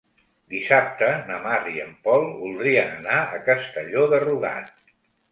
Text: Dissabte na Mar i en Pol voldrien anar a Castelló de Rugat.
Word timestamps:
Dissabte 0.51 1.09
na 1.25 1.35
Mar 1.43 1.57
i 1.73 1.81
en 1.83 1.91
Pol 2.07 2.25
voldrien 2.37 2.89
anar 2.93 3.19
a 3.35 3.41
Castelló 3.49 4.07
de 4.15 4.21
Rugat. 4.25 4.73